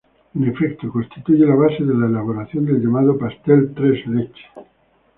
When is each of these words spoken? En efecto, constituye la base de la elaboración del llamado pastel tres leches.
En 0.33 0.43
efecto, 0.49 0.89
constituye 0.89 1.45
la 1.45 1.53
base 1.53 1.83
de 1.83 1.93
la 1.93 2.07
elaboración 2.07 2.65
del 2.65 2.81
llamado 2.81 3.19
pastel 3.19 3.71
tres 3.75 4.03
leches. 4.07 4.47